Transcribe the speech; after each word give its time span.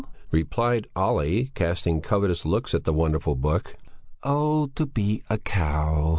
replied 0.31 0.87
Olle, 0.95 1.45
casting 1.53 2.01
covetous 2.01 2.43
looks 2.43 2.73
at 2.73 2.85
the 2.85 2.91
wonderful 2.91 3.35
book. 3.35 3.75
"Oh! 4.23 4.71
to 4.73 4.87
be 4.87 5.21
a 5.29 5.37
cow!" 5.37 6.09